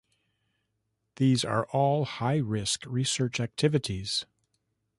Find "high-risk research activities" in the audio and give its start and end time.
2.05-4.25